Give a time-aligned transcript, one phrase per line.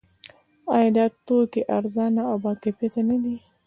[0.75, 3.35] آیا دا توکي ارزانه او باکیفیته نه دي؟